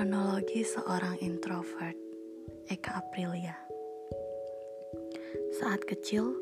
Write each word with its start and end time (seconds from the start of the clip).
Kronologi 0.00 0.64
seorang 0.64 1.20
introvert 1.20 1.92
Eka 2.72 3.04
Aprilia 3.04 3.52
Saat 5.60 5.84
kecil, 5.84 6.40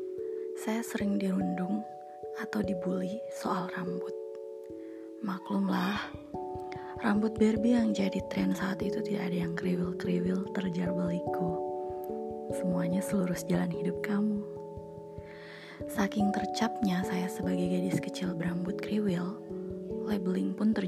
saya 0.63 0.79
sering 0.79 1.19
dirundung 1.19 1.83
atau 2.39 2.63
dibully 2.63 3.19
soal 3.35 3.67
rambut. 3.75 4.15
Maklumlah, 5.27 5.99
rambut 7.03 7.35
Barbie 7.35 7.75
yang 7.75 7.91
jadi 7.91 8.23
tren 8.31 8.55
saat 8.55 8.79
itu 8.79 9.03
tidak 9.03 9.27
ada 9.27 9.37
yang 9.43 9.51
kriwil-kriwil 9.59 10.55
terjar 10.55 10.95
beliku. 10.95 11.59
Semuanya 12.55 13.03
seluruh 13.03 13.35
jalan 13.43 13.75
hidup 13.75 13.99
kamu. 13.99 14.39
Saking 15.91 16.31
tercapnya 16.31 17.03
saya 17.03 17.27
sebagai 17.27 17.67
gadis 17.67 17.99
kecil 17.99 18.38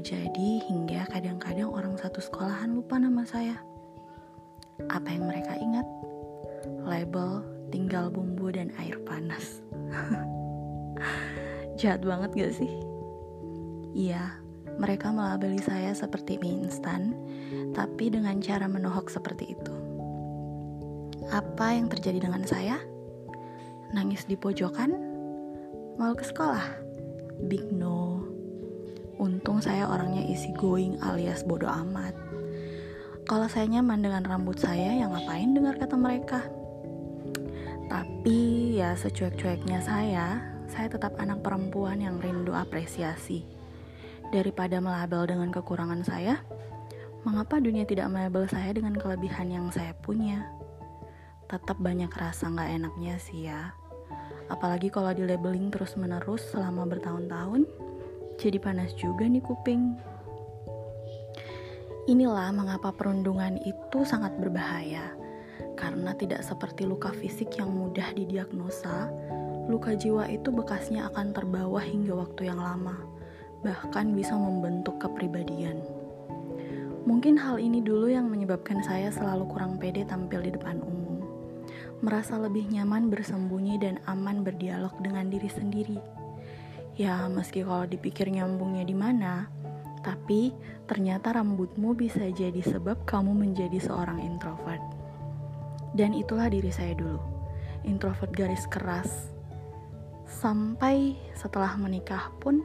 terjadi 0.02 0.66
hingga 0.66 1.06
kadang-kadang 1.14 1.70
orang 1.70 1.94
satu 1.94 2.18
sekolahan 2.18 2.74
lupa 2.74 2.98
nama 2.98 3.22
saya. 3.22 3.54
Apa 4.90 5.14
yang 5.14 5.30
mereka 5.30 5.54
ingat? 5.54 5.86
Label, 6.82 7.46
tinggal 7.70 8.10
bumbu 8.10 8.50
dan 8.50 8.74
air 8.82 8.98
panas. 9.06 9.62
Jahat 11.78 12.02
banget 12.02 12.34
gak 12.34 12.50
sih? 12.58 12.72
Iya, 13.94 14.42
mereka 14.74 15.14
melabeli 15.14 15.62
saya 15.62 15.94
seperti 15.94 16.34
mie 16.42 16.66
instan, 16.66 17.14
tapi 17.70 18.10
dengan 18.10 18.42
cara 18.42 18.66
menohok 18.66 19.06
seperti 19.06 19.54
itu. 19.54 19.74
Apa 21.30 21.78
yang 21.78 21.86
terjadi 21.86 22.26
dengan 22.26 22.42
saya? 22.42 22.82
Nangis 23.94 24.26
di 24.26 24.34
pojokan? 24.34 24.98
Mau 25.94 26.10
ke 26.18 26.26
sekolah? 26.26 26.66
Big 27.46 27.70
no. 27.70 28.31
Untung 29.22 29.62
saya 29.62 29.86
orangnya 29.86 30.26
isi 30.26 30.50
going 30.58 30.98
alias 30.98 31.46
bodoh 31.46 31.70
amat. 31.70 32.10
Kalau 33.22 33.46
saya 33.46 33.70
nyaman 33.70 34.02
dengan 34.02 34.26
rambut 34.26 34.58
saya, 34.58 34.98
ya 34.98 35.06
ngapain 35.06 35.54
dengar 35.54 35.78
kata 35.78 35.94
mereka? 35.94 36.42
Tapi 37.86 38.74
ya 38.82 38.98
secuek-cueknya 38.98 39.78
saya, 39.78 40.42
saya 40.66 40.90
tetap 40.90 41.14
anak 41.22 41.38
perempuan 41.38 42.02
yang 42.02 42.18
rindu 42.18 42.50
apresiasi. 42.50 43.46
Daripada 44.34 44.82
melabel 44.82 45.30
dengan 45.30 45.54
kekurangan 45.54 46.02
saya, 46.02 46.42
mengapa 47.22 47.62
dunia 47.62 47.86
tidak 47.86 48.10
melabel 48.10 48.50
saya 48.50 48.74
dengan 48.74 48.98
kelebihan 48.98 49.54
yang 49.54 49.70
saya 49.70 49.94
punya? 50.02 50.50
Tetap 51.46 51.78
banyak 51.78 52.10
rasa 52.10 52.50
nggak 52.50 52.74
enaknya 52.74 53.14
sih 53.22 53.46
ya. 53.46 53.70
Apalagi 54.50 54.90
kalau 54.90 55.14
di 55.14 55.22
labeling 55.22 55.70
terus 55.70 55.94
menerus 55.94 56.42
selama 56.50 56.90
bertahun-tahun, 56.90 57.91
jadi 58.42 58.58
panas 58.58 58.90
juga 58.98 59.22
nih 59.22 59.38
kuping. 59.38 59.94
Inilah 62.10 62.50
mengapa 62.50 62.90
perundungan 62.90 63.54
itu 63.62 64.02
sangat 64.02 64.34
berbahaya. 64.42 65.14
Karena 65.78 66.10
tidak 66.18 66.42
seperti 66.42 66.82
luka 66.82 67.14
fisik 67.14 67.54
yang 67.54 67.70
mudah 67.70 68.10
didiagnosa, 68.18 69.06
luka 69.70 69.94
jiwa 69.94 70.26
itu 70.26 70.50
bekasnya 70.50 71.06
akan 71.14 71.30
terbawa 71.30 71.78
hingga 71.78 72.18
waktu 72.18 72.50
yang 72.50 72.58
lama, 72.58 72.98
bahkan 73.62 74.10
bisa 74.10 74.34
membentuk 74.34 74.98
kepribadian. 74.98 75.78
Mungkin 77.06 77.38
hal 77.38 77.62
ini 77.62 77.78
dulu 77.78 78.10
yang 78.10 78.26
menyebabkan 78.26 78.82
saya 78.82 79.14
selalu 79.14 79.46
kurang 79.54 79.78
pede 79.78 80.02
tampil 80.02 80.42
di 80.42 80.50
depan 80.50 80.82
umum. 80.82 81.22
Merasa 82.02 82.34
lebih 82.42 82.66
nyaman 82.66 83.06
bersembunyi 83.06 83.78
dan 83.78 84.02
aman 84.10 84.42
berdialog 84.42 84.90
dengan 84.98 85.30
diri 85.30 85.46
sendiri 85.46 86.22
Ya, 86.92 87.24
meski 87.32 87.64
kalau 87.64 87.88
dipikir 87.88 88.28
nyambungnya 88.28 88.84
di 88.84 88.92
mana, 88.92 89.48
tapi 90.04 90.52
ternyata 90.84 91.32
rambutmu 91.32 91.96
bisa 91.96 92.20
jadi 92.28 92.60
sebab 92.60 93.08
kamu 93.08 93.32
menjadi 93.32 93.80
seorang 93.80 94.20
introvert. 94.20 94.82
Dan 95.96 96.12
itulah 96.12 96.52
diri 96.52 96.68
saya 96.68 96.92
dulu, 96.92 97.16
introvert 97.88 98.28
garis 98.36 98.68
keras. 98.68 99.32
Sampai 100.28 101.16
setelah 101.32 101.76
menikah 101.80 102.28
pun, 102.44 102.60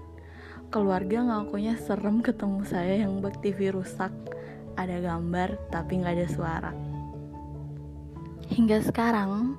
keluarga 0.76 1.24
ngakunya 1.24 1.80
serem 1.80 2.20
ketemu 2.20 2.68
saya 2.68 3.08
yang 3.08 3.24
bak 3.24 3.40
TV 3.40 3.72
rusak, 3.72 4.12
ada 4.76 5.00
gambar 5.00 5.56
tapi 5.72 6.04
nggak 6.04 6.16
ada 6.20 6.28
suara. 6.28 6.72
Hingga 8.48 8.80
sekarang, 8.84 9.56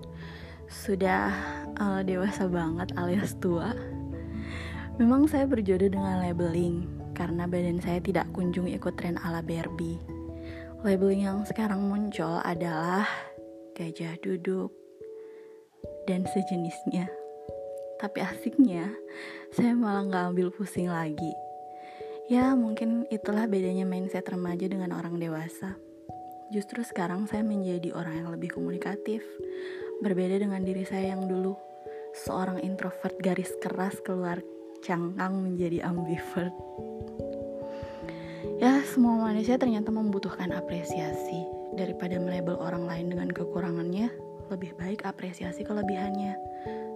sudah 0.68 1.32
uh, 1.80 2.00
dewasa 2.04 2.44
banget 2.48 2.92
alias 2.96 3.36
tua, 3.40 3.72
Memang 4.98 5.30
saya 5.30 5.46
berjodoh 5.46 5.94
dengan 5.94 6.18
labeling 6.18 6.82
karena 7.14 7.46
badan 7.46 7.78
saya 7.78 8.02
tidak 8.02 8.26
kunjung 8.34 8.66
ikut 8.66 8.98
tren 8.98 9.14
ala 9.22 9.38
Barbie. 9.46 9.94
Labeling 10.82 11.22
yang 11.22 11.38
sekarang 11.46 11.86
muncul 11.86 12.42
adalah 12.42 13.06
gajah 13.78 14.18
duduk 14.18 14.74
dan 16.10 16.26
sejenisnya. 16.26 17.06
Tapi 18.02 18.18
asiknya, 18.26 18.90
saya 19.54 19.78
malah 19.78 20.02
nggak 20.02 20.24
ambil 20.34 20.50
pusing 20.50 20.90
lagi. 20.90 21.30
Ya, 22.26 22.58
mungkin 22.58 23.06
itulah 23.06 23.46
bedanya 23.46 23.86
mindset 23.86 24.26
remaja 24.26 24.66
dengan 24.66 24.90
orang 24.98 25.14
dewasa. 25.22 25.78
Justru 26.50 26.82
sekarang 26.82 27.30
saya 27.30 27.46
menjadi 27.46 27.94
orang 27.94 28.26
yang 28.26 28.28
lebih 28.34 28.50
komunikatif, 28.50 29.22
berbeda 30.02 30.42
dengan 30.42 30.66
diri 30.66 30.82
saya 30.82 31.14
yang 31.14 31.30
dulu, 31.30 31.54
seorang 32.26 32.58
introvert 32.66 33.14
garis 33.22 33.54
keras 33.62 33.94
keluar 34.02 34.42
cangkang 34.82 35.42
menjadi 35.42 35.86
ambivert. 35.86 36.54
Ya, 38.58 38.82
semua 38.82 39.18
manusia 39.30 39.54
ternyata 39.54 39.94
membutuhkan 39.94 40.50
apresiasi. 40.50 41.46
Daripada 41.78 42.18
melabel 42.18 42.58
orang 42.58 42.90
lain 42.90 43.06
dengan 43.14 43.30
kekurangannya, 43.30 44.10
lebih 44.50 44.74
baik 44.74 45.06
apresiasi 45.06 45.62
kelebihannya. 45.62 46.34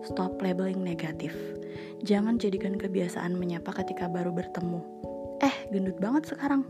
Stop 0.02 0.42
labeling 0.42 0.82
negatif. 0.82 1.30
Jangan 2.02 2.42
jadikan 2.42 2.74
kebiasaan 2.74 3.38
menyapa 3.38 3.70
ketika 3.78 4.10
baru 4.10 4.34
bertemu. 4.34 4.82
Eh, 5.38 5.54
gendut 5.70 6.02
banget 6.02 6.34
sekarang. 6.34 6.66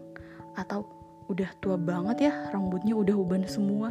Atau 0.61 0.84
udah 1.33 1.49
tua 1.65 1.81
banget 1.81 2.29
ya, 2.29 2.33
rambutnya 2.53 2.93
udah 2.93 3.17
uban 3.17 3.49
semua. 3.49 3.89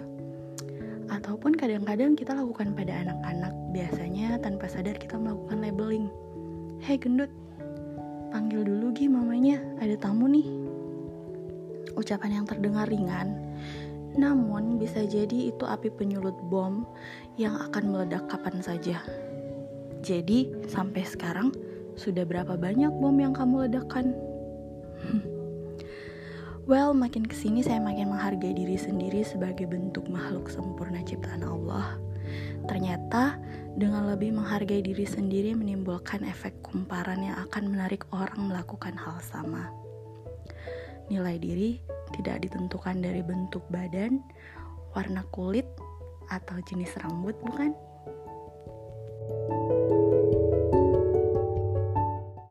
Ataupun 1.10 1.58
kadang-kadang 1.58 2.14
kita 2.14 2.38
lakukan 2.38 2.78
pada 2.78 2.94
anak-anak, 3.02 3.54
biasanya 3.74 4.38
tanpa 4.38 4.70
sadar 4.70 4.96
kita 5.02 5.18
melakukan 5.18 5.60
labeling. 5.66 6.08
Hei 6.82 6.98
gendut, 6.98 7.30
panggil 8.34 8.66
dulu 8.66 8.90
Gi 8.90 9.06
mamanya, 9.06 9.62
ada 9.78 9.94
tamu 10.02 10.26
nih. 10.26 10.50
Ucapan 11.94 12.42
yang 12.42 12.46
terdengar 12.50 12.90
ringan, 12.90 13.38
namun 14.18 14.82
bisa 14.82 15.06
jadi 15.06 15.54
itu 15.54 15.62
api 15.62 15.94
penyulut 15.94 16.34
bom 16.50 16.90
yang 17.38 17.54
akan 17.70 17.94
meledak 17.94 18.26
kapan 18.26 18.66
saja. 18.66 18.98
Jadi, 20.02 20.50
sampai 20.74 21.06
sekarang 21.06 21.54
sudah 21.94 22.26
berapa 22.26 22.58
banyak 22.58 22.90
bom 22.98 23.14
yang 23.14 23.38
kamu 23.38 23.70
ledakan? 23.70 24.18
well, 26.70 26.98
makin 26.98 27.30
ke 27.30 27.38
sini 27.38 27.62
saya 27.62 27.78
makin 27.78 28.10
menghargai 28.10 28.58
diri 28.58 28.74
sendiri 28.74 29.22
sebagai 29.22 29.70
bentuk 29.70 30.10
makhluk 30.10 30.50
sempurna 30.50 31.06
ciptaan 31.06 31.46
Allah. 31.46 32.02
Ternyata 32.66 33.40
dengan 33.76 34.12
lebih 34.12 34.36
menghargai 34.36 34.84
diri 34.84 35.08
sendiri 35.08 35.56
menimbulkan 35.56 36.28
efek 36.28 36.60
kumparan 36.60 37.24
yang 37.24 37.38
akan 37.48 37.72
menarik 37.72 38.04
orang 38.12 38.52
melakukan 38.52 38.96
hal 39.00 39.18
sama. 39.24 39.72
Nilai 41.08 41.40
diri 41.40 41.80
tidak 42.16 42.44
ditentukan 42.44 43.00
dari 43.00 43.24
bentuk 43.24 43.64
badan, 43.72 44.20
warna 44.96 45.24
kulit, 45.32 45.68
atau 46.32 46.56
jenis 46.64 46.96
rambut, 47.04 47.36
bukan? 47.44 47.76